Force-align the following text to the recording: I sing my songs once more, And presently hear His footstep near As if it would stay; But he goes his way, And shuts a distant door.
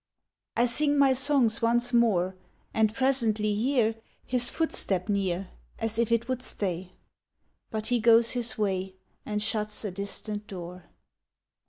I 0.57 0.65
sing 0.65 0.97
my 0.97 1.13
songs 1.13 1.61
once 1.61 1.93
more, 1.93 2.35
And 2.73 2.91
presently 2.91 3.53
hear 3.53 3.93
His 4.25 4.49
footstep 4.49 5.09
near 5.09 5.51
As 5.77 5.99
if 5.99 6.11
it 6.11 6.27
would 6.27 6.41
stay; 6.41 6.93
But 7.69 7.85
he 7.89 7.99
goes 7.99 8.31
his 8.31 8.57
way, 8.57 8.95
And 9.27 9.43
shuts 9.43 9.85
a 9.85 9.91
distant 9.91 10.47
door. 10.47 10.85